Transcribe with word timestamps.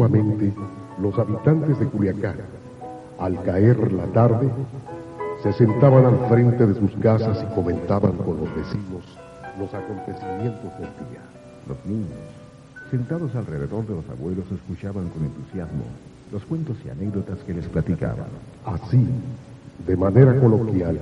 Antiguamente, 0.00 0.54
los 1.02 1.18
habitantes 1.18 1.78
de 1.78 1.86
Culiacán, 1.86 2.36
al 3.18 3.42
caer 3.42 3.92
la 3.92 4.06
tarde, 4.06 4.48
se 5.42 5.52
sentaban 5.52 6.06
al 6.06 6.18
frente 6.30 6.66
de 6.66 6.74
sus 6.74 6.90
casas 7.02 7.42
y 7.42 7.54
comentaban 7.54 8.12
con 8.12 8.38
los 8.38 8.48
vecinos 8.56 9.04
los 9.58 9.74
acontecimientos 9.74 10.72
del 10.78 10.88
día. 11.10 11.20
Los 11.68 11.76
niños, 11.84 12.18
sentados 12.90 13.34
alrededor 13.34 13.86
de 13.86 13.96
los 13.96 14.08
abuelos, 14.08 14.46
escuchaban 14.50 15.10
con 15.10 15.22
entusiasmo 15.22 15.84
los 16.32 16.46
cuentos 16.46 16.78
y 16.82 16.88
anécdotas 16.88 17.38
que 17.40 17.52
les 17.52 17.66
platicaban. 17.66 18.28
Así, 18.64 19.06
de 19.86 19.96
manera 19.98 20.34
coloquial, 20.40 20.98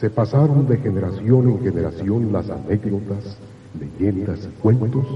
se 0.00 0.10
pasaron 0.10 0.66
de 0.66 0.78
generación 0.78 1.48
en 1.48 1.60
generación 1.60 2.32
las 2.32 2.50
anécdotas, 2.50 3.38
leyendas 3.78 4.40
y 4.46 4.60
cuentos 4.60 5.06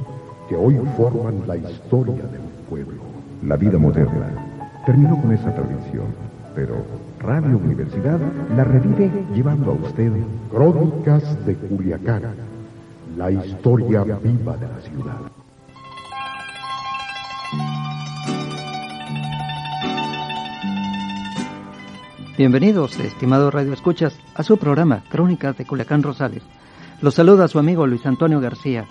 que 0.48 0.54
hoy 0.54 0.76
forman 0.96 1.42
la 1.48 1.56
historia 1.56 2.22
de 2.26 2.38
un 2.38 2.50
pueblo. 2.68 3.09
La 3.42 3.56
vida 3.56 3.78
moderna 3.78 4.34
terminó 4.84 5.18
con 5.18 5.32
esa 5.32 5.54
tradición, 5.54 6.08
pero 6.54 6.84
Radio 7.20 7.56
Universidad 7.56 8.20
la 8.54 8.64
revive 8.64 9.10
llevando 9.34 9.70
a 9.70 9.74
usted 9.74 10.12
Crónicas 10.50 11.46
de 11.46 11.54
Culiacán, 11.54 12.22
la 13.16 13.30
historia 13.30 14.04
viva 14.04 14.56
de 14.58 14.66
la 14.68 14.80
ciudad. 14.80 15.20
Bienvenidos, 22.36 22.98
estimados 23.00 23.54
radioescuchas, 23.54 24.18
a 24.34 24.42
su 24.42 24.58
programa 24.58 25.02
Crónicas 25.10 25.56
de 25.56 25.64
Culiacán 25.64 26.02
Rosales. 26.02 26.42
Los 27.00 27.14
saluda 27.14 27.48
su 27.48 27.58
amigo 27.58 27.86
Luis 27.86 28.04
Antonio 28.04 28.38
García. 28.38 28.86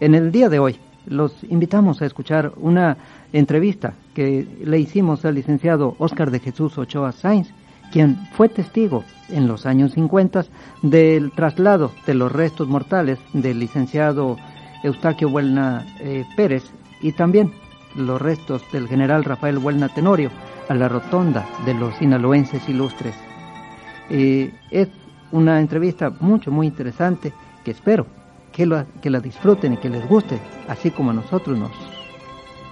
En 0.00 0.14
el 0.14 0.32
día 0.32 0.48
de 0.48 0.58
hoy 0.58 0.80
los 1.06 1.44
invitamos 1.44 2.02
a 2.02 2.06
escuchar 2.06 2.52
una 2.56 2.96
entrevista 3.32 3.94
que 4.14 4.46
le 4.64 4.78
hicimos 4.78 5.24
al 5.24 5.34
licenciado 5.34 5.96
Óscar 5.98 6.30
de 6.30 6.40
Jesús 6.40 6.76
Ochoa 6.78 7.12
Sainz, 7.12 7.48
quien 7.92 8.16
fue 8.32 8.48
testigo 8.48 9.04
en 9.28 9.48
los 9.48 9.66
años 9.66 9.92
50 9.92 10.44
del 10.82 11.32
traslado 11.32 11.92
de 12.06 12.14
los 12.14 12.30
restos 12.30 12.68
mortales 12.68 13.18
del 13.32 13.58
licenciado 13.58 14.36
Eustaquio 14.82 15.28
Buelna 15.28 15.84
eh, 16.00 16.24
Pérez 16.36 16.64
y 17.00 17.12
también 17.12 17.52
los 17.96 18.20
restos 18.20 18.62
del 18.72 18.88
general 18.88 19.24
Rafael 19.24 19.58
Buelna 19.58 19.88
Tenorio 19.88 20.30
a 20.68 20.74
la 20.74 20.88
rotonda 20.88 21.46
de 21.66 21.74
los 21.74 21.96
sinaloenses 21.96 22.68
ilustres. 22.68 23.14
Eh, 24.08 24.52
es 24.70 24.88
una 25.32 25.60
entrevista 25.60 26.12
mucho, 26.20 26.50
muy 26.50 26.66
interesante 26.66 27.32
que 27.64 27.72
espero 27.72 28.06
que, 28.52 28.84
que 29.00 29.10
la 29.10 29.20
disfruten 29.20 29.74
y 29.74 29.76
que 29.76 29.88
les 29.88 30.06
guste, 30.06 30.38
así 30.68 30.90
como 30.90 31.10
a 31.10 31.14
nosotros 31.14 31.58
nos, 31.58 31.70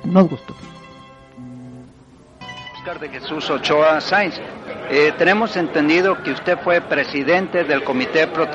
nos 0.05 0.29
gustó. 0.29 0.55
Oscar 2.77 3.01
de 3.01 3.09
Jesús 3.09 3.51
Ochoa 3.51 4.01
Sainz, 4.01 4.41
eh, 4.91 5.13
tenemos 5.19 5.57
entendido 5.57 6.23
que 6.23 6.31
usted 6.31 6.59
fue 6.59 6.81
presidente 6.81 7.65
del 7.65 7.85
Comité 7.85 8.27
Pro, 8.29 8.49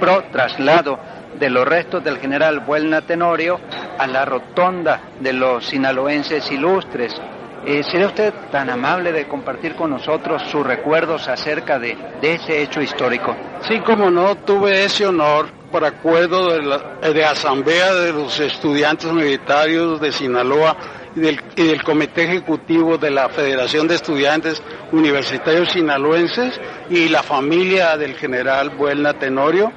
Pro 0.00 0.24
Traslado 0.32 0.98
de 1.38 1.50
los 1.50 1.66
restos 1.66 2.02
del 2.02 2.18
general 2.18 2.60
Buelna 2.60 3.02
Tenorio 3.02 3.60
a 3.98 4.06
la 4.06 4.24
rotonda 4.24 5.00
de 5.20 5.32
los 5.32 5.66
sinaloenses 5.66 6.50
ilustres. 6.50 7.14
Eh, 7.64 7.82
¿Sería 7.82 8.06
usted 8.06 8.32
tan 8.50 8.70
amable 8.70 9.12
de 9.12 9.26
compartir 9.26 9.74
con 9.74 9.90
nosotros 9.90 10.42
sus 10.50 10.66
recuerdos 10.66 11.28
acerca 11.28 11.78
de, 11.78 11.96
ese 12.22 12.62
hecho 12.62 12.80
histórico? 12.80 13.34
Sí, 13.62 13.80
como 13.80 14.10
no, 14.10 14.36
tuve 14.36 14.84
ese 14.84 15.06
honor 15.06 15.55
por 15.70 15.84
acuerdo 15.84 16.52
de 16.52 16.62
la 16.62 17.30
Asamblea 17.30 17.94
de 17.94 18.12
los 18.12 18.38
Estudiantes 18.40 19.06
Universitarios 19.06 20.00
de 20.00 20.12
Sinaloa 20.12 20.76
y 21.14 21.20
del, 21.20 21.40
y 21.56 21.64
del 21.64 21.82
Comité 21.82 22.24
Ejecutivo 22.24 22.98
de 22.98 23.10
la 23.10 23.28
Federación 23.28 23.88
de 23.88 23.94
Estudiantes 23.94 24.62
Universitarios 24.92 25.72
Sinaloenses 25.72 26.60
y 26.90 27.08
la 27.08 27.22
familia 27.22 27.96
del 27.96 28.14
general 28.14 28.70
Buelna 28.70 29.14
Tenorio, 29.14 29.72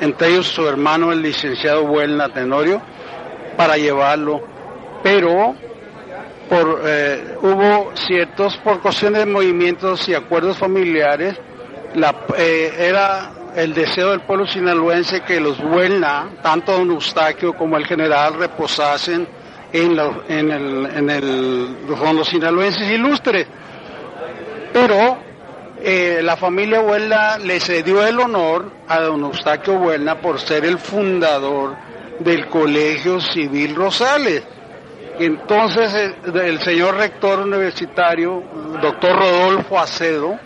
entre 0.00 0.28
ellos 0.28 0.46
su 0.48 0.66
hermano 0.66 1.12
el 1.12 1.22
licenciado 1.22 1.84
Buelna 1.86 2.28
Tenorio, 2.32 2.80
para 3.56 3.76
llevarlo. 3.76 4.40
Pero 5.02 5.54
por, 6.48 6.82
eh, 6.84 7.36
hubo 7.40 7.92
ciertos, 7.94 8.56
por 8.58 8.80
cuestiones 8.80 9.20
de 9.20 9.26
movimientos 9.26 10.08
y 10.08 10.14
acuerdos 10.14 10.58
familiares, 10.58 11.34
la, 11.94 12.14
eh, 12.36 12.72
era 12.78 13.32
el 13.54 13.74
deseo 13.74 14.10
del 14.10 14.20
pueblo 14.20 14.46
sinaloense 14.46 15.22
que 15.22 15.40
los 15.40 15.58
Buelna, 15.58 16.28
tanto 16.42 16.72
don 16.72 16.90
Eustaquio 16.90 17.54
como 17.54 17.76
el 17.76 17.86
general, 17.86 18.34
reposasen 18.34 19.26
en, 19.72 19.98
en, 20.28 20.50
el, 20.50 20.86
en 20.86 21.10
el, 21.10 21.86
los 21.86 22.28
sinaloenses 22.28 22.90
ilustres. 22.90 23.46
Pero 24.72 25.18
eh, 25.80 26.20
la 26.22 26.36
familia 26.36 26.80
Buelna 26.80 27.38
le 27.38 27.60
cedió 27.60 28.06
el 28.06 28.18
honor 28.18 28.70
a 28.88 29.00
don 29.00 29.22
Eustaquio 29.24 29.78
Buelna 29.78 30.20
por 30.20 30.40
ser 30.40 30.64
el 30.64 30.78
fundador 30.78 31.76
del 32.20 32.46
Colegio 32.48 33.20
Civil 33.20 33.74
Rosales 33.74 34.42
entonces 35.18 35.94
eh, 35.94 36.14
el 36.24 36.60
señor 36.60 36.96
rector 36.96 37.40
universitario, 37.40 38.42
doctor 38.80 39.16
Rodolfo 39.16 39.78
Acedo, 39.78 40.38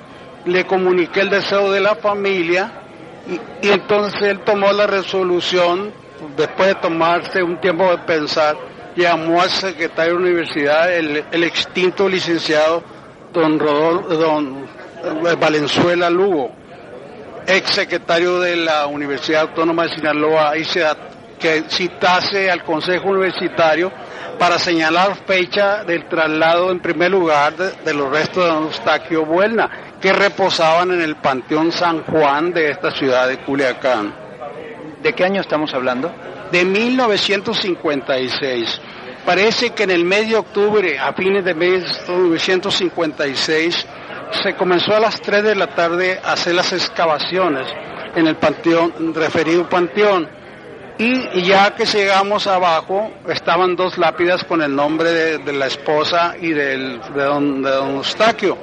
le 0.45 0.65
comuniqué 0.67 1.21
el 1.21 1.31
deseo 1.31 1.73
de 1.73 1.81
la 1.81 1.95
familia 1.95 2.83
y, 3.29 3.69
entonces 3.69 4.23
él 4.23 4.41
tomó 4.41 4.73
la 4.73 4.87
resolución, 4.87 5.93
después 6.37 6.69
de 6.69 6.75
tomarse 6.77 7.43
un 7.43 7.61
tiempo 7.61 7.91
de 7.91 7.99
pensar, 7.99 8.57
llamó 8.95 9.43
al 9.43 9.51
secretario 9.51 10.15
de 10.15 10.19
universidad, 10.19 10.93
el, 10.95 11.45
extinto 11.45 12.09
licenciado 12.09 12.83
don, 13.33 13.59
Rodolfo, 13.59 14.15
don 14.15 14.65
eh, 15.27 15.37
Valenzuela 15.39 16.09
Lugo, 16.09 16.51
ex 17.47 17.71
secretario 17.71 18.41
de 18.41 18.57
la 18.57 18.87
Universidad 18.87 19.43
Autónoma 19.43 19.85
de 19.85 19.91
Sinaloa, 19.91 20.57
y 20.57 20.65
se, 20.65 20.85
que 21.39 21.65
citase 21.69 22.51
al 22.51 22.65
Consejo 22.65 23.09
Universitario 23.09 23.93
para 24.39 24.59
señalar 24.59 25.17
fecha 25.27 25.85
del 25.85 26.09
traslado 26.09 26.71
en 26.71 26.81
primer 26.81 27.11
lugar 27.11 27.55
de, 27.57 27.95
los 27.95 28.11
restos 28.11 28.45
de 28.45 28.51
don 28.51 28.65
Eustaquio 28.65 29.25
Buelna, 29.25 29.95
que 30.01 30.13
reposaban 30.13 30.91
en 30.91 31.01
el 31.01 31.17
Panteón 31.17 31.73
San 31.73 32.05
Juan 32.05 32.53
de 32.53 32.71
esta 32.71 32.91
ciudad 32.91 33.27
de 33.29 33.39
Culiacán. 33.39 34.15
¿De 35.03 35.15
qué 35.15 35.25
año 35.25 35.41
estamos 35.41 35.73
hablando? 35.73 36.13
De 36.51 36.63
1956. 36.65 38.81
Parece 39.25 39.71
que 39.71 39.85
en 39.85 39.91
el 39.91 40.05
mes 40.05 40.29
de 40.29 40.37
octubre, 40.37 40.99
a 40.99 41.13
fines 41.13 41.45
de 41.45 41.55
mes 41.55 41.85
1956, 42.09 43.87
se 44.43 44.55
comenzó 44.55 44.95
a 44.95 45.01
las 45.01 45.21
3 45.21 45.43
de 45.43 45.55
la 45.55 45.69
tarde 45.69 46.21
a 46.23 46.33
hacer 46.33 46.55
las 46.55 46.73
excavaciones 46.73 47.67
en 48.15 48.27
el 48.27 48.37
panteón, 48.37 49.15
referido 49.15 49.69
panteón 49.69 50.29
y 50.99 51.43
ya 51.43 51.75
que 51.75 51.85
llegamos 51.85 52.47
abajo, 52.47 53.11
estaban 53.29 53.77
dos 53.77 53.99
lápidas 53.99 54.45
con 54.45 54.63
el 54.63 54.75
nombre 54.75 55.39
de, 55.39 55.53
la 55.53 55.67
esposa 55.67 56.35
y 56.41 56.51
del, 56.51 57.01
de, 57.15 57.23
don, 57.23 57.63
de 57.63 57.71
don 57.71 57.97
Eustaquio. 57.97 58.57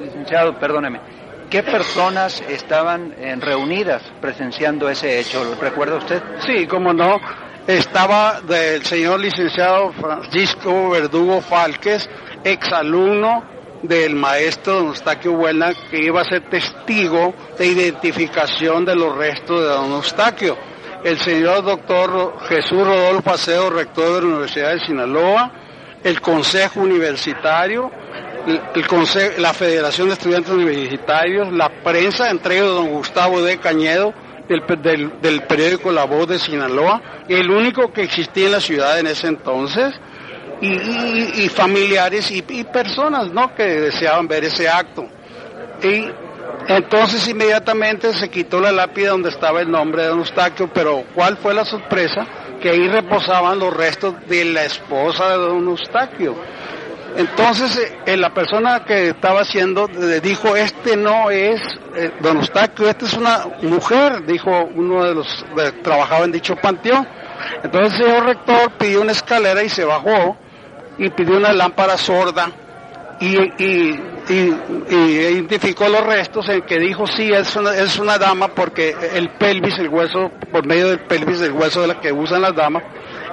Licenciado, 0.00 0.58
perdóneme. 0.58 1.00
¿Qué 1.48 1.62
personas 1.62 2.42
estaban 2.48 3.14
eh, 3.16 3.36
reunidas 3.40 4.02
presenciando 4.20 4.88
ese 4.88 5.20
hecho? 5.20 5.44
¿Lo 5.44 5.54
recuerda 5.54 5.96
usted? 5.96 6.20
Sí, 6.44 6.66
como 6.66 6.92
no. 6.92 7.20
Estaba 7.66 8.40
del 8.40 8.84
señor 8.84 9.20
licenciado 9.20 9.92
Francisco 9.92 10.90
Verdugo 10.90 11.40
Falques, 11.40 12.08
exalumno 12.42 13.44
del 13.82 14.16
maestro 14.16 14.74
don 14.74 14.86
Eustaquio 14.88 15.34
Buena, 15.34 15.72
que 15.90 16.02
iba 16.02 16.22
a 16.22 16.24
ser 16.24 16.48
testigo 16.50 17.34
de 17.56 17.66
identificación 17.66 18.84
de 18.84 18.96
los 18.96 19.16
restos 19.16 19.60
de 19.60 19.66
don 19.68 19.92
Eustaquio 19.92 20.56
el 21.04 21.18
señor 21.18 21.64
doctor 21.64 22.38
Jesús 22.48 22.86
Rodolfo 22.86 23.30
Aceo, 23.30 23.70
rector 23.70 24.14
de 24.14 24.20
la 24.20 24.26
Universidad 24.26 24.72
de 24.72 24.80
Sinaloa, 24.80 25.52
el 26.02 26.20
Consejo 26.20 26.80
Universitario, 26.80 27.90
el 28.46 29.42
la 29.42 29.52
Federación 29.52 30.08
de 30.08 30.14
Estudiantes 30.14 30.52
Universitarios, 30.52 31.52
la 31.52 31.68
prensa, 31.82 32.30
entre 32.30 32.56
ellos 32.56 32.74
don 32.74 32.88
Gustavo 32.88 33.42
de 33.42 33.58
Cañedo, 33.58 34.14
del, 34.48 35.42
periódico 35.42 35.92
La 35.92 36.04
Voz 36.04 36.28
de 36.28 36.38
Sinaloa, 36.38 37.02
el 37.28 37.50
único 37.50 37.92
que 37.92 38.02
existía 38.02 38.46
en 38.46 38.52
la 38.52 38.60
ciudad 38.60 38.98
en 38.98 39.06
ese 39.06 39.28
entonces, 39.28 39.94
y, 40.60 41.48
familiares 41.50 42.30
y, 42.30 42.44
y, 42.48 42.64
personas 42.64 43.30
¿no? 43.30 43.54
que 43.54 43.62
deseaban 43.62 44.26
ver 44.26 44.44
ese 44.44 44.68
acto. 44.68 45.06
Y 45.82 46.10
entonces 46.68 47.26
inmediatamente 47.26 48.12
se 48.12 48.28
quitó 48.28 48.60
la 48.60 48.70
lápida 48.70 49.10
donde 49.10 49.30
estaba 49.30 49.62
el 49.62 49.70
nombre 49.70 50.02
de 50.02 50.08
don 50.08 50.18
Eustaquio, 50.18 50.70
pero 50.72 51.04
¿cuál 51.14 51.38
fue 51.38 51.54
la 51.54 51.64
sorpresa? 51.64 52.26
Que 52.60 52.70
ahí 52.70 52.88
reposaban 52.88 53.58
los 53.58 53.74
restos 53.74 54.14
de 54.28 54.44
la 54.44 54.64
esposa 54.64 55.30
de 55.30 55.36
don 55.36 55.66
Eustaquio. 55.66 56.36
Entonces 57.16 57.94
eh, 58.04 58.16
la 58.18 58.34
persona 58.34 58.84
que 58.84 59.08
estaba 59.08 59.40
haciendo 59.40 59.88
dijo, 60.22 60.54
este 60.56 60.96
no 60.96 61.30
es 61.30 61.60
eh, 61.96 62.12
don 62.20 62.36
Eustaquio, 62.36 62.88
esta 62.88 63.06
es 63.06 63.14
una 63.14 63.46
mujer, 63.62 64.26
dijo 64.26 64.50
uno 64.74 65.04
de 65.04 65.14
los 65.14 65.44
que 65.56 65.72
trabajaba 65.82 66.26
en 66.26 66.32
dicho 66.32 66.54
panteón. 66.54 67.08
Entonces 67.62 67.98
el 67.98 68.06
señor 68.06 68.26
rector 68.26 68.72
pidió 68.78 69.00
una 69.00 69.12
escalera 69.12 69.62
y 69.62 69.70
se 69.70 69.84
bajó 69.84 70.36
y 70.98 71.08
pidió 71.10 71.38
una 71.38 71.52
lámpara 71.52 71.96
sorda 71.96 72.50
y, 73.20 74.00
identificó 74.30 75.88
los 75.88 76.04
restos 76.04 76.48
en 76.48 76.62
que 76.62 76.78
dijo 76.78 77.06
sí 77.06 77.30
es 77.32 77.54
una, 77.56 77.74
es 77.76 77.98
una 77.98 78.18
dama 78.18 78.48
porque 78.48 78.94
el 79.14 79.30
pelvis, 79.38 79.78
el 79.78 79.88
hueso, 79.88 80.30
por 80.52 80.66
medio 80.66 80.88
del 80.88 81.00
pelvis, 81.00 81.40
el 81.40 81.52
hueso 81.52 81.82
de 81.82 81.88
la 81.88 82.00
que 82.00 82.12
usan 82.12 82.42
las 82.42 82.54
damas, 82.54 82.82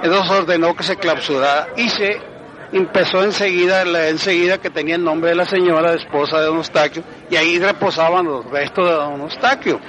entonces 0.02 0.30
ordenó 0.30 0.74
que 0.74 0.82
se 0.82 0.96
clausurara 0.96 1.68
y 1.76 1.88
se 1.88 2.18
empezó 2.72 3.22
enseguida, 3.22 3.82
enseguida 4.08 4.58
que 4.58 4.70
tenía 4.70 4.96
el 4.96 5.04
nombre 5.04 5.30
de 5.30 5.36
la 5.36 5.44
señora, 5.44 5.94
esposa 5.94 6.40
de 6.40 6.46
don 6.46 6.56
Eustaquio, 6.56 7.02
y 7.30 7.36
ahí 7.36 7.58
reposaban 7.58 8.24
los 8.26 8.44
restos 8.50 8.88
de 8.88 8.94
don 8.94 9.20
Eustaquio. 9.20 9.80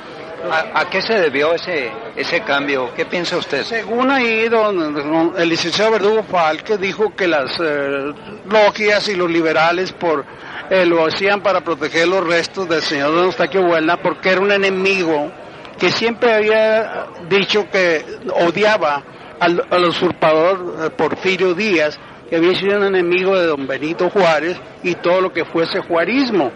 ¿A, 0.51 0.87
qué 0.87 1.01
se 1.01 1.15
debió 1.15 1.53
ese, 1.53 1.91
ese 2.15 2.41
cambio? 2.41 2.93
¿Qué 2.95 3.05
piensa 3.05 3.37
usted? 3.37 3.63
Según 3.63 4.11
ahí, 4.11 4.47
don, 4.47 5.33
el 5.35 5.49
licenciado 5.49 5.91
Verdugo 5.91 6.23
Falque 6.23 6.77
dijo 6.77 7.13
que 7.15 7.27
las 7.27 7.59
eh, 7.59 8.13
logias 8.47 9.07
y 9.09 9.15
los 9.15 9.31
liberales 9.31 9.91
por 9.93 10.23
eh, 10.69 10.85
lo 10.85 11.05
hacían 11.05 11.41
para 11.41 11.61
proteger 11.61 12.07
los 12.07 12.25
restos 12.25 12.67
del 12.67 12.81
señor 12.81 13.13
don 13.13 13.25
Eustaquio 13.25 13.65
porque 14.01 14.29
era 14.31 14.41
un 14.41 14.51
enemigo 14.51 15.31
que 15.79 15.91
siempre 15.91 16.33
había 16.33 17.07
dicho 17.29 17.67
que 17.71 18.03
odiaba 18.33 19.03
al, 19.39 19.63
al 19.69 19.85
usurpador 19.85 20.75
eh, 20.85 20.89
Porfirio 20.89 21.53
Díaz, 21.53 21.99
que 22.29 22.35
había 22.35 22.55
sido 22.55 22.77
un 22.77 22.85
enemigo 22.85 23.37
de 23.37 23.47
don 23.47 23.67
Benito 23.67 24.09
Juárez 24.09 24.59
y 24.83 24.95
todo 24.95 25.21
lo 25.21 25.31
que 25.31 25.45
fuese 25.45 25.79
juarismo. 25.79 26.51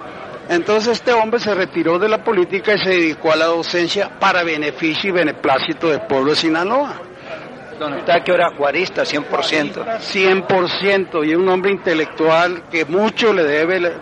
Entonces 0.49 0.93
este 0.93 1.13
hombre 1.13 1.39
se 1.39 1.53
retiró 1.55 1.97
de 1.97 2.09
la 2.09 2.23
política 2.23 2.73
y 2.73 2.79
se 2.79 2.89
dedicó 2.89 3.31
a 3.31 3.35
la 3.37 3.45
docencia 3.45 4.19
para 4.19 4.43
beneficio 4.43 5.09
y 5.09 5.13
beneplácito 5.13 5.89
del 5.89 6.01
pueblo 6.01 6.31
de 6.31 6.35
Sinaloa. 6.35 7.10
Don 7.81 7.95
Eustaquio 7.95 8.35
era 8.35 8.51
juarista, 8.55 9.01
100%. 9.01 9.97
100%, 9.97 11.27
y 11.27 11.33
un 11.33 11.49
hombre 11.49 11.71
intelectual 11.71 12.65
que 12.69 12.85
mucho 12.85 13.33
le 13.33 13.43
debe 13.43 13.93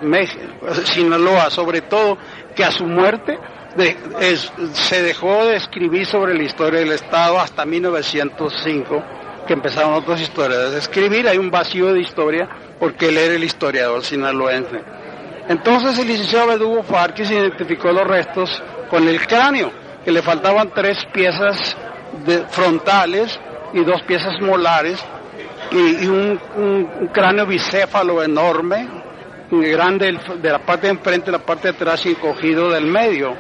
Sinaloa, 0.83 1.49
sobre 1.49 1.79
todo 1.79 2.17
que 2.53 2.65
a 2.65 2.71
su 2.71 2.83
muerte 2.83 3.39
se 4.73 5.01
dejó 5.01 5.45
de 5.45 5.55
escribir 5.55 6.05
sobre 6.05 6.35
la 6.35 6.43
historia 6.43 6.81
del 6.81 6.91
Estado 6.91 7.39
hasta 7.39 7.63
1905, 7.63 9.03
que 9.47 9.53
empezaron 9.53 9.93
otras 9.93 10.19
historias 10.19 10.73
a 10.73 10.77
escribir. 10.77 11.29
Hay 11.29 11.37
un 11.37 11.49
vacío 11.49 11.93
de 11.93 12.01
historia 12.01 12.49
porque 12.77 13.07
él 13.07 13.17
era 13.17 13.35
el 13.35 13.45
historiador 13.45 14.03
sinaloense. 14.03 14.81
Entonces 15.47 15.97
el 15.99 16.07
licenciado 16.09 16.47
Bedugo 16.47 16.83
Farquis 16.83 17.31
identificó 17.31 17.93
los 17.93 18.05
restos 18.05 18.61
con 18.89 19.07
el 19.07 19.25
cráneo, 19.25 19.71
que 20.03 20.11
le 20.11 20.21
faltaban 20.21 20.69
tres 20.75 20.97
piezas 21.13 21.77
de 22.25 22.39
frontales 22.49 23.39
y 23.74 23.83
dos 23.83 24.01
piezas 24.04 24.39
molares 24.42 25.04
y, 25.71 26.07
un, 26.07 27.10
cráneo 27.13 27.45
bicéfalo 27.45 28.24
enorme, 28.24 28.88
grande 29.51 30.18
de 30.42 30.50
la 30.50 30.60
parte 30.60 30.88
de 30.88 30.94
enfrente, 30.94 31.31
la 31.31 31.39
parte 31.39 31.69
de 31.69 31.75
atrás 31.75 32.06
encogido 32.06 32.69
del 32.69 32.86
medio. 32.86 33.36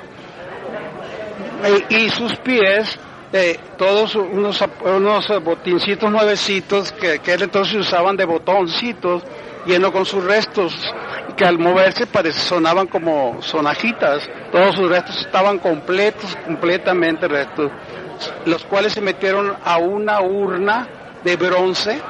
Y, 1.89 2.09
sus 2.09 2.35
pies, 2.37 2.97
eh, 3.33 3.59
todos 3.77 4.15
unos, 4.15 4.63
unos 4.83 5.43
botincitos 5.43 6.09
nuevecitos 6.09 6.91
que, 6.93 7.19
que 7.19 7.33
entonces 7.33 7.75
usaban 7.75 8.15
de 8.15 8.25
botoncitos, 8.25 9.23
lleno 9.65 9.91
con 9.91 10.05
sus 10.05 10.23
restos 10.23 10.73
que 11.35 11.45
al 11.45 11.57
moverse 11.57 12.05
parece, 12.05 12.39
sonaban 12.39 12.87
como 12.87 13.41
sonajitas. 13.41 14.29
Todos 14.51 14.75
sus 14.75 14.89
restos 14.89 15.17
estaban 15.21 15.59
completos, 15.59 16.35
completamente 16.45 17.27
restos, 17.27 17.71
los 18.45 18.63
cuales 18.65 18.93
se 18.93 19.01
metieron 19.01 19.55
a 19.63 19.77
una 19.77 20.21
urna 20.21 20.87
de 21.23 21.35
bronce 21.35 22.01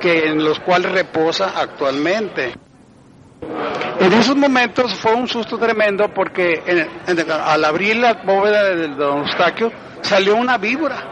que 0.00 0.26
en 0.26 0.44
los 0.44 0.58
cuales 0.60 0.92
reposa 0.92 1.52
actualmente. 1.56 2.54
En 4.00 4.12
esos 4.12 4.36
momentos 4.36 4.94
fue 4.96 5.14
un 5.14 5.28
susto 5.28 5.56
tremendo 5.56 6.12
porque 6.12 6.62
al 7.28 7.64
abrir 7.64 7.96
la 7.96 8.14
bóveda 8.14 8.64
del 8.64 8.96
Don 8.96 9.20
Eustaquio 9.20 9.72
salió 10.02 10.36
una 10.36 10.58
víbora. 10.58 11.10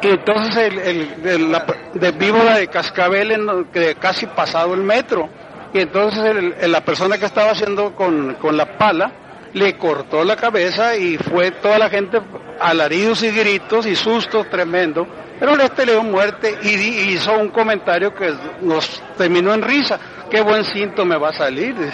Y 0.00 0.08
entonces 0.08 0.56
el, 0.56 1.56
de 1.94 2.10
víbora 2.12 2.58
de 2.58 2.68
cascabel 2.68 3.32
en, 3.32 3.64
que 3.66 3.94
casi 3.94 4.26
pasado 4.26 4.74
el 4.74 4.82
metro 4.82 5.28
y 5.72 5.80
entonces 5.80 6.68
la 6.68 6.84
persona 6.84 7.18
que 7.18 7.24
estaba 7.26 7.50
haciendo 7.50 7.94
con, 7.96 8.36
la 8.52 8.78
pala 8.78 9.10
le 9.54 9.78
cortó 9.78 10.24
la 10.24 10.36
cabeza 10.36 10.96
y 10.96 11.16
fue 11.16 11.52
toda 11.52 11.78
la 11.78 11.88
gente 11.88 12.20
alaridos 12.60 13.22
y 13.22 13.30
gritos 13.30 13.86
y 13.86 13.96
sustos 13.96 14.50
tremendo. 14.50 15.06
Pero 15.38 15.54
este 15.56 15.86
le 15.86 15.92
dio 15.92 16.02
muerte 16.02 16.58
y 16.62 17.12
hizo 17.12 17.36
un 17.38 17.48
comentario 17.48 18.14
que 18.14 18.32
nos 18.60 19.02
terminó 19.16 19.54
en 19.54 19.62
risa. 19.62 19.98
Qué 20.30 20.40
buen 20.40 20.64
cinto 20.64 21.04
me 21.04 21.16
va 21.16 21.30
a 21.30 21.32
salir. 21.32 21.74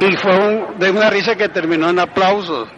Y 0.00 0.16
fue 0.16 0.64
de 0.78 0.92
una 0.92 1.10
risa 1.10 1.34
que 1.34 1.48
terminó 1.48 1.90
en 1.90 1.98
aplausos. 1.98 2.68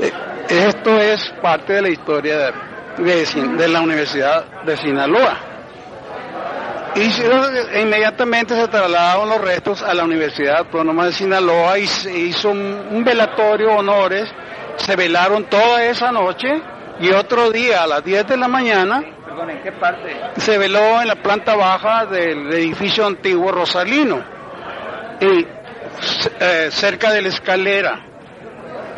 Eh, 0.00 0.12
esto 0.48 0.98
es 0.98 1.20
parte 1.40 1.74
de 1.74 1.82
la 1.82 1.88
historia 1.88 2.52
de 2.98 3.68
la 3.68 3.80
Universidad 3.80 4.64
de 4.64 4.76
Sinaloa. 4.76 5.47
Y 6.98 7.80
inmediatamente 7.80 8.56
se 8.56 8.66
trasladaron 8.66 9.28
los 9.28 9.40
restos 9.40 9.82
a 9.82 9.94
la 9.94 10.02
Universidad 10.02 10.58
Autónoma 10.58 11.06
de 11.06 11.12
Sinaloa 11.12 11.78
y 11.78 11.86
se 11.86 12.18
hizo 12.18 12.50
un, 12.50 13.04
velatorio 13.04 13.76
honores. 13.76 14.28
Se 14.78 14.96
velaron 14.96 15.44
toda 15.44 15.84
esa 15.84 16.10
noche 16.10 16.60
y 16.98 17.10
otro 17.12 17.52
día 17.52 17.84
a 17.84 17.86
las 17.86 18.04
10 18.04 18.26
de 18.26 18.36
la 18.36 18.48
mañana. 18.48 19.04
¿en 19.48 19.62
qué 19.62 19.70
parte? 19.70 20.20
Se 20.38 20.58
veló 20.58 21.00
en 21.00 21.06
la 21.06 21.14
planta 21.14 21.54
baja 21.54 22.06
del 22.06 22.52
edificio 22.52 23.06
antiguo 23.06 23.52
Rosalino, 23.52 24.24
y, 25.20 25.46
eh, 26.40 26.68
cerca 26.72 27.12
de 27.12 27.22
la 27.22 27.28
escalera. 27.28 28.00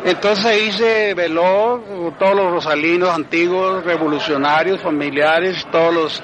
Entonces 0.03 0.45
ahí 0.45 0.71
se 0.71 1.13
veló 1.13 2.13
todos 2.17 2.35
los 2.35 2.51
rosalinos 2.51 3.11
antiguos, 3.11 3.85
revolucionarios, 3.85 4.81
familiares, 4.81 5.67
todos 5.71 5.93
los 5.93 6.23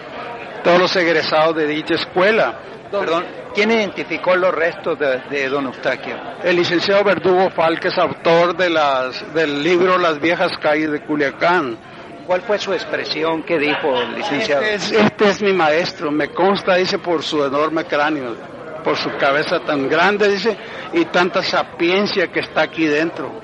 todos 0.64 0.80
los 0.80 0.96
egresados 0.96 1.56
de 1.56 1.68
dicha 1.68 1.96
escuela. 1.96 2.60
Perdón, 2.92 3.26
¿quién 3.54 3.72
identificó 3.72 4.36
los 4.36 4.54
restos 4.54 4.98
de, 4.98 5.50
don 5.50 5.66
Eustaquio? 5.66 6.16
El 6.44 6.56
licenciado 6.56 7.04
Verdugo 7.04 7.50
Falques, 7.50 7.98
autor 7.98 8.56
de 8.56 8.70
las, 8.70 9.34
del 9.34 9.62
libro 9.62 9.98
Las 9.98 10.20
viejas 10.20 10.52
calles 10.62 10.92
de 10.92 11.02
Culiacán. 11.02 11.78
¿Cuál 12.26 12.42
fue 12.42 12.60
su 12.60 12.74
expresión? 12.74 13.44
¿Qué 13.44 13.58
dijo 13.58 14.02
el 14.02 14.16
licenciado? 14.16 14.62
Este 14.62 14.76
es, 14.76 14.92
este 14.92 15.30
es 15.30 15.42
mi 15.42 15.54
maestro, 15.54 16.12
me 16.12 16.30
consta, 16.30 16.76
dice, 16.76 17.00
por 17.00 17.24
su 17.24 17.44
enorme 17.44 17.86
cráneo, 17.86 18.36
por 18.84 18.98
su 18.98 19.10
cabeza 19.18 19.60
tan 19.62 19.88
grande, 19.88 20.30
dice, 20.30 20.58
y 20.94 21.06
tanta 21.06 21.42
sapiencia 21.42 22.28
que 22.28 22.42
está 22.42 22.64
aquí 22.64 22.86
dentro. 22.86 23.42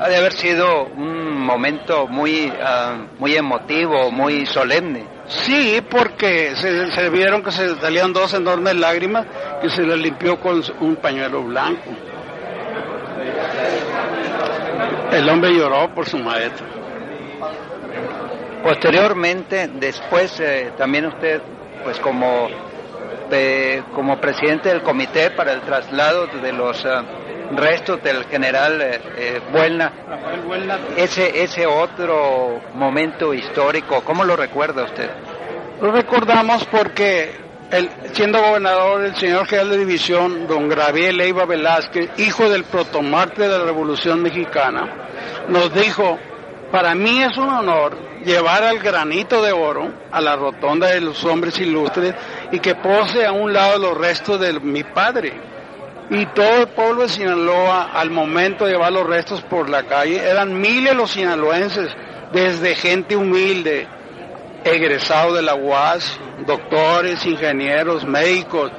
Ha 0.00 0.08
de 0.08 0.16
haber 0.16 0.32
sido 0.32 0.84
un 0.84 1.38
momento 1.42 2.06
muy, 2.06 2.50
ah, 2.62 3.06
muy 3.18 3.34
emotivo, 3.34 4.10
muy 4.10 4.46
solemne. 4.46 5.04
Sí, 5.26 5.84
porque 5.90 6.56
se, 6.56 7.10
vieron 7.10 7.42
que 7.42 7.50
se 7.50 7.78
salían 7.80 8.14
dos 8.14 8.32
enormes 8.32 8.76
lágrimas 8.76 9.26
que 9.60 9.68
se 9.68 9.82
les 9.82 9.98
limpió 9.98 10.40
con 10.40 10.62
un 10.80 10.96
pañuelo 10.96 11.42
blanco. 11.42 11.90
El 15.12 15.28
hombre 15.28 15.52
lloró 15.52 15.94
por 15.94 16.08
su 16.08 16.18
maestro. 16.18 16.66
Posteriormente, 18.62 19.68
después 19.74 20.40
eh, 20.40 20.72
también 20.78 21.06
usted, 21.06 21.42
pues 21.84 21.98
como, 22.00 22.48
como 23.94 24.18
presidente 24.18 24.70
del 24.70 24.82
comité 24.82 25.30
para 25.30 25.52
el 25.52 25.60
traslado 25.60 26.26
de 26.26 26.52
los 26.52 26.84
eh, 26.86 26.88
restos 27.56 28.02
del 28.02 28.24
general 28.24 28.80
eh, 28.80 29.00
eh 29.16 29.40
Buelna, 29.52 29.92
ese, 30.96 31.42
ese 31.42 31.66
otro 31.66 32.60
momento 32.74 33.34
histórico, 33.34 34.02
¿cómo 34.02 34.24
lo 34.24 34.36
recuerda 34.36 34.84
usted? 34.84 35.10
Lo 35.80 35.90
recordamos 35.92 36.64
porque 36.66 37.34
el, 37.70 37.90
siendo 38.12 38.40
gobernador 38.40 39.04
el 39.04 39.16
señor 39.16 39.46
general 39.46 39.70
de 39.70 39.78
división, 39.78 40.46
don 40.46 40.68
Graviel 40.68 41.16
Leiva 41.16 41.44
Velázquez, 41.46 42.10
hijo 42.18 42.48
del 42.48 42.64
protomarte 42.64 43.42
de 43.42 43.58
la 43.58 43.64
Revolución 43.64 44.22
Mexicana, 44.22 45.08
nos 45.48 45.72
dijo, 45.72 46.18
para 46.70 46.94
mí 46.94 47.22
es 47.22 47.36
un 47.36 47.48
honor 47.48 47.96
llevar 48.24 48.62
al 48.62 48.78
granito 48.78 49.42
de 49.42 49.52
oro 49.52 49.90
a 50.12 50.20
la 50.20 50.36
rotonda 50.36 50.88
de 50.88 51.00
los 51.00 51.24
hombres 51.24 51.58
ilustres 51.58 52.14
y 52.52 52.58
que 52.60 52.74
pose 52.74 53.24
a 53.24 53.32
un 53.32 53.52
lado 53.52 53.78
los 53.78 53.96
restos 53.96 54.38
de 54.38 54.60
mi 54.60 54.84
padre 54.84 55.50
y 56.10 56.26
todo 56.26 56.62
el 56.62 56.68
pueblo 56.68 57.02
de 57.02 57.08
Sinaloa 57.08 57.92
al 57.94 58.10
momento 58.10 58.66
de 58.66 58.72
llevar 58.72 58.92
los 58.92 59.06
restos 59.06 59.42
por 59.42 59.70
la 59.70 59.84
calle, 59.84 60.18
eran 60.18 60.60
miles 60.60 60.94
los 60.96 61.12
sinaloenses, 61.12 61.88
desde 62.32 62.74
gente 62.74 63.16
humilde, 63.16 63.86
egresados 64.64 65.36
de 65.36 65.42
la 65.42 65.54
UAS, 65.54 66.18
doctores, 66.46 67.24
ingenieros, 67.26 68.04
médicos, 68.04 68.72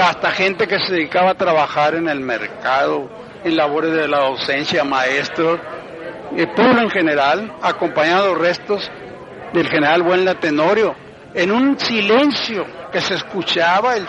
hasta 0.00 0.30
gente 0.32 0.66
que 0.66 0.78
se 0.78 0.92
dedicaba 0.92 1.30
a 1.30 1.34
trabajar 1.34 1.94
en 1.94 2.08
el 2.08 2.20
mercado, 2.20 3.08
en 3.42 3.56
labores 3.56 3.92
de 3.92 4.06
la 4.06 4.20
docencia, 4.20 4.84
maestros, 4.84 5.58
el 6.36 6.50
pueblo 6.52 6.82
en 6.82 6.90
general, 6.90 7.54
acompañado 7.62 8.34
los 8.34 8.38
restos 8.38 8.90
del 9.54 9.68
general 9.68 10.02
Buen 10.02 10.26
Tenorio, 10.40 10.94
en 11.32 11.50
un 11.52 11.78
silencio 11.78 12.66
que 12.92 13.00
se 13.00 13.14
escuchaba, 13.14 13.96
el, 13.96 14.06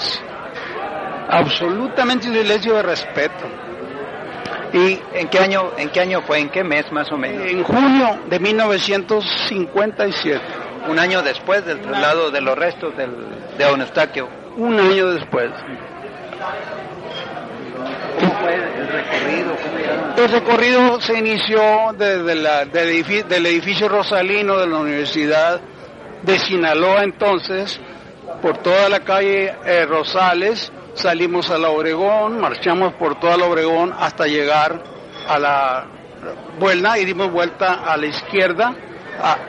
absolutamente 1.30 2.28
silencio 2.28 2.76
de 2.76 2.84
respeto. 2.84 3.48
¿Y 4.74 5.00
en 5.14 5.30
qué 5.30 5.40
año, 5.40 5.72
en 5.78 5.90
qué 5.90 6.02
año 6.02 6.22
fue? 6.22 6.40
¿En 6.40 6.50
qué 6.50 6.62
mes 6.64 6.92
más 6.92 7.12
o 7.12 7.18
menos? 7.18 7.50
En 7.50 7.64
junio 7.64 8.20
de 8.30 8.40
1957. 8.40 10.42
Un 10.90 11.00
año 11.00 11.22
después 11.22 11.66
del 11.66 11.82
traslado 11.82 12.32
de 12.32 12.42
los 12.42 12.58
restos 12.58 12.98
del, 12.98 13.12
de 13.58 13.64
Don 13.64 13.80
Eustaquio. 13.82 14.28
Un 14.58 14.78
año 14.80 15.12
después. 15.12 15.52
¿Cómo 18.20 18.34
fue 18.40 18.56
el 18.56 18.88
recorrido? 18.88 19.56
el 20.18 20.30
recorrido 20.30 21.00
se 21.00 21.20
inició 21.20 21.62
desde 21.98 22.36
la, 22.36 22.66
del, 22.66 22.90
edificio, 22.90 23.24
del 23.26 23.46
edificio 23.46 23.88
Rosalino 23.88 24.58
de 24.58 24.68
la 24.68 24.78
Universidad 24.78 25.62
de 26.24 26.40
Sinaloa 26.40 27.04
entonces, 27.04 27.80
por 28.42 28.58
toda 28.58 28.90
la 28.90 29.02
calle 29.02 29.54
eh, 29.66 29.86
Rosales, 29.86 30.72
salimos 30.98 31.50
a 31.52 31.58
la 31.58 31.70
Obregón, 31.70 32.40
marchamos 32.40 32.94
por 32.94 33.20
toda 33.20 33.38
la 33.38 33.46
Obregón 33.46 33.94
hasta 33.98 34.26
llegar 34.26 34.84
a 35.28 35.40
la 35.40 35.86
Buelna 36.60 36.98
y 36.98 37.06
dimos 37.06 37.32
vuelta 37.32 37.84
a 37.86 37.96
la 37.98 38.08
izquierda 38.08 38.76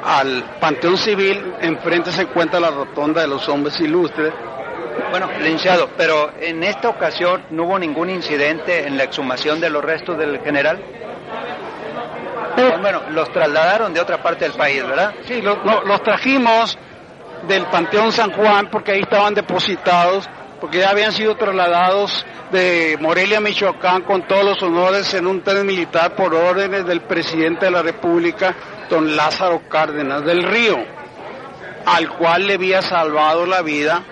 al 0.05 0.57
Panteón 0.61 0.97
Civil, 0.97 1.55
enfrente 1.61 2.11
se 2.13 2.23
encuentra 2.23 2.61
la 2.61 2.71
rotonda 2.71 3.21
de 3.23 3.29
los 3.29 3.49
hombres 3.49 3.79
ilustres. 3.81 4.33
Bueno, 5.11 5.29
licenciado, 5.39 5.91
pero 5.97 6.33
en 6.41 6.63
esta 6.65 6.89
ocasión 6.89 7.45
no 7.51 7.65
hubo 7.65 7.79
ningún 7.79 8.11
incidente 8.11 8.87
en 8.87 8.97
la 8.97 9.05
exhumación 9.05 9.61
de 9.61 9.71
los 9.71 9.85
restos 9.85 10.19
del 10.19 10.41
general. 10.41 10.83
Bueno, 12.81 13.03
los 13.11 13.31
trasladaron 13.33 13.95
de 13.95 14.01
otra 14.01 14.23
parte 14.23 14.45
del 14.45 14.55
país, 14.55 14.83
¿verdad? 14.85 15.15
Sí, 15.25 15.41
los 15.41 16.03
trajimos 16.03 16.77
del 17.47 17.67
Panteón 17.67 18.11
San 18.11 18.33
Juan 18.33 18.69
porque 18.71 18.93
ahí 18.93 19.01
estaban 19.01 19.35
depositados 19.35 20.29
porque 20.61 20.79
ya 20.79 20.91
habían 20.91 21.13
sido 21.13 21.37
trasladados 21.37 22.25
de 22.51 22.97
Morelia, 23.01 23.41
Michoacán, 23.41 24.03
con 24.03 24.27
todos 24.27 24.45
los 24.45 24.63
honores 24.63 25.13
en 25.15 25.27
un 25.27 25.43
tren 25.43 25.67
militar 25.67 26.15
por 26.15 26.35
órdenes 26.35 26.87
del 26.87 27.03
presidente 27.03 27.67
de 27.67 27.71
la 27.71 27.83
República, 27.83 28.55
don 28.89 29.15
Lázaro 29.15 29.63
Cárdenas 29.69 30.25
del 30.25 30.43
Río, 30.43 30.77
al 31.87 32.09
cual 32.17 32.47
le 32.47 32.55
había 32.55 32.83
salvado 32.83 33.47
la 33.47 33.63
vida 33.63 34.03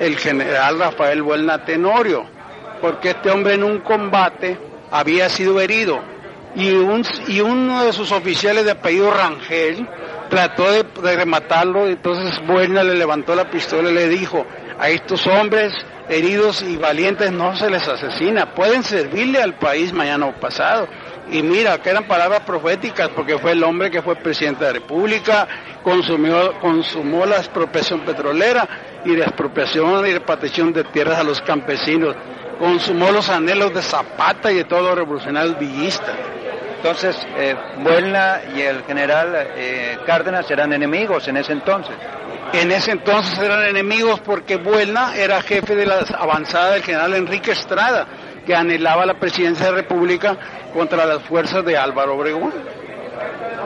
el 0.00 0.16
general 0.16 0.78
Rafael 0.78 1.22
Buelna 1.22 1.64
Tenorio, 1.64 2.24
porque 2.80 3.10
este 3.10 3.30
hombre 3.30 3.54
en 3.54 3.64
un 3.64 3.80
combate 3.80 4.58
había 4.90 5.28
sido 5.28 5.60
herido 5.60 6.00
y, 6.54 6.70
un, 6.72 7.04
y 7.26 7.40
uno 7.40 7.84
de 7.84 7.92
sus 7.92 8.12
oficiales 8.12 8.64
de 8.64 8.72
apellido 8.72 9.10
Rangel 9.10 9.88
trató 10.30 10.70
de, 10.70 10.84
rematarlo, 11.16 11.86
entonces 11.86 12.44
Buelna 12.46 12.82
le 12.82 12.94
levantó 12.94 13.34
la 13.34 13.50
pistola 13.50 13.90
y 13.90 13.94
le 13.94 14.08
dijo, 14.08 14.46
a 14.78 14.88
estos 14.88 15.26
hombres 15.26 15.72
heridos 16.08 16.62
y 16.62 16.76
valientes 16.76 17.32
no 17.32 17.56
se 17.56 17.70
les 17.70 17.86
asesina, 17.88 18.54
pueden 18.54 18.82
servirle 18.82 19.42
al 19.42 19.54
país 19.54 19.92
mañana 19.92 20.26
o 20.26 20.32
pasado. 20.32 20.88
Y 21.30 21.42
mira, 21.42 21.78
que 21.78 21.88
eran 21.88 22.04
palabras 22.04 22.40
proféticas 22.40 23.08
porque 23.10 23.38
fue 23.38 23.52
el 23.52 23.64
hombre 23.64 23.90
que 23.90 24.02
fue 24.02 24.16
presidente 24.16 24.64
de 24.64 24.72
la 24.72 24.78
República, 24.80 25.48
consumió, 25.82 26.60
consumó 26.60 27.24
la 27.24 27.36
expropiación 27.36 28.00
petrolera 28.00 28.68
y 29.04 29.16
la 29.16 29.24
expropiación 29.24 30.06
y 30.06 30.12
repartición 30.12 30.72
de 30.72 30.84
tierras 30.84 31.18
a 31.18 31.24
los 31.24 31.40
campesinos, 31.40 32.14
consumó 32.58 33.10
los 33.10 33.30
anhelos 33.30 33.72
de 33.72 33.80
Zapata 33.80 34.52
y 34.52 34.56
de 34.56 34.64
todos 34.64 34.82
los 34.82 34.94
revolucionarios 34.96 35.58
villistas. 35.58 36.14
Entonces, 36.76 37.16
eh, 37.38 37.56
Buelna 37.78 38.42
y 38.54 38.60
el 38.60 38.84
general 38.84 39.32
eh, 39.56 39.96
Cárdenas 40.04 40.50
eran 40.50 40.70
enemigos 40.74 41.26
en 41.28 41.38
ese 41.38 41.52
entonces. 41.52 41.96
En 42.54 42.70
ese 42.70 42.92
entonces 42.92 43.36
eran 43.40 43.64
enemigos 43.64 44.20
porque 44.20 44.56
Buelna 44.56 45.16
era 45.16 45.42
jefe 45.42 45.74
de 45.74 45.86
la 45.86 46.04
avanzada 46.16 46.74
del 46.74 46.84
general 46.84 47.12
Enrique 47.14 47.50
Estrada, 47.50 48.06
que 48.46 48.54
anhelaba 48.54 49.04
la 49.04 49.14
presidencia 49.14 49.66
de 49.66 49.72
la 49.72 49.78
República 49.78 50.36
contra 50.72 51.04
las 51.04 51.24
fuerzas 51.24 51.64
de 51.64 51.76
Álvaro 51.76 52.14
Obregón, 52.14 52.52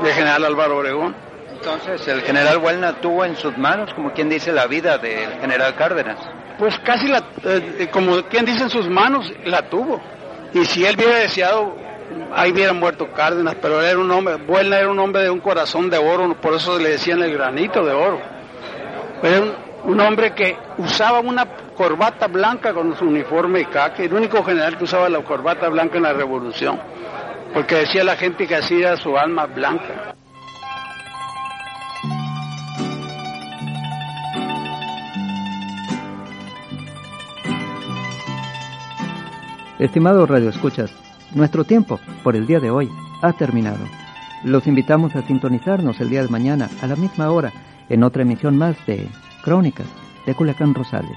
de 0.03 0.13
general 0.15 0.43
Álvaro 0.43 0.79
Obregón. 0.79 1.15
Entonces, 1.53 2.09
el 2.09 2.23
general 2.23 2.59
Buelna 2.61 2.95
tuvo 2.95 3.27
en 3.27 3.37
sus 3.37 3.59
manos, 3.59 3.93
como 3.93 4.11
quien 4.15 4.31
dice, 4.31 4.53
la 4.53 4.67
vida 4.67 4.97
del 4.97 5.39
general 5.39 5.75
Cárdenas. 5.75 6.19
Pues 6.59 6.79
casi, 6.79 7.09
la, 7.09 7.23
eh, 7.45 7.89
como 7.93 8.23
quien 8.23 8.47
dice 8.47 8.63
en 8.63 8.71
sus 8.71 8.89
manos, 8.89 9.31
la 9.45 9.69
tuvo. 9.69 10.01
Y 10.55 10.65
si 10.65 10.87
él 10.87 10.97
hubiera 10.97 11.19
deseado, 11.19 11.77
ahí 12.35 12.53
hubiera 12.53 12.73
muerto 12.73 13.13
Cárdenas, 13.13 13.57
pero 13.61 13.81
él 13.83 13.87
era 13.87 13.99
un 13.99 14.11
hombre, 14.11 14.37
Buelna 14.37 14.79
era 14.79 14.89
un 14.89 14.99
hombre 14.99 15.25
de 15.25 15.31
un 15.31 15.41
corazón 15.41 15.91
de 15.91 15.99
oro, 15.99 16.35
por 16.41 16.55
eso 16.55 16.79
le 16.79 16.89
decían 16.89 17.21
el 17.23 17.35
granito 17.35 17.85
de 17.85 17.93
oro. 17.93 18.38
Era 19.23 19.43
un, 19.85 20.01
hombre 20.01 20.33
que 20.33 20.57
usaba 20.79 21.19
una 21.19 21.45
corbata 21.77 22.29
blanca 22.29 22.73
con 22.73 22.97
su 22.97 23.05
uniforme 23.05 23.65
caque, 23.69 24.05
el 24.05 24.15
único 24.15 24.45
general 24.45 24.79
que 24.79 24.85
usaba 24.85 25.09
la 25.09 25.23
corbata 25.23 25.69
blanca 25.69 25.97
en 25.97 26.05
la 26.05 26.13
revolución, 26.13 26.79
porque 27.53 27.77
decía 27.77 28.05
la 28.05 28.15
gente 28.17 28.47
que 28.47 28.55
hacía 28.55 28.97
su 28.97 29.17
alma 29.19 29.47
blanca. 29.47 30.15
Estimados 39.81 40.29
radioescuchas, 40.29 40.93
nuestro 41.35 41.65
tiempo 41.65 41.99
por 42.23 42.37
el 42.37 42.47
día 42.47 42.61
de 42.61 42.71
hoy 42.71 42.89
ha 43.23 43.33
terminado. 43.33 43.85
Los 44.45 44.69
invitamos 44.69 45.17
a 45.17 45.23
sintonizarnos 45.23 46.01
el 46.01 46.11
día 46.11 46.23
de 46.23 46.29
mañana 46.29 46.69
a 46.81 46.87
la 46.87 46.95
misma 46.95 47.31
hora 47.31 47.53
en 47.89 48.03
otra 48.03 48.23
emisión 48.23 48.57
más 48.57 48.77
de 48.87 49.09
Crónicas 49.43 49.87
de 50.27 50.35
Culiacán 50.35 50.75
Rosales. 50.75 51.17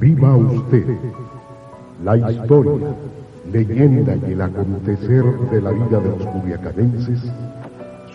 Viva 0.00 0.36
usted 0.36 0.84
la 2.04 2.32
historia, 2.32 2.94
leyenda 3.52 4.16
y 4.16 4.32
el 4.32 4.40
acontecer 4.40 5.24
de 5.50 5.60
la 5.60 5.70
vida 5.70 6.00
de 6.00 6.08
los 6.08 6.26
culiacanenses 6.26 7.20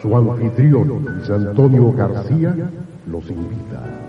su 0.02 0.16
anfitrión, 0.16 0.88
Luis 0.88 1.30
Antonio 1.30 1.92
García, 1.92 2.56
los 3.08 3.30
invita. 3.30 4.07